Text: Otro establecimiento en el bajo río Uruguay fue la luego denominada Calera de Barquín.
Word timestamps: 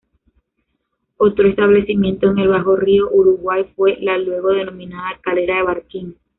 Otro 1.17 1.47
establecimiento 1.47 2.31
en 2.31 2.39
el 2.39 2.47
bajo 2.47 2.75
río 2.75 3.07
Uruguay 3.11 3.71
fue 3.75 3.97
la 4.01 4.17
luego 4.17 4.49
denominada 4.49 5.19
Calera 5.21 5.57
de 5.57 5.61
Barquín. 5.61 6.17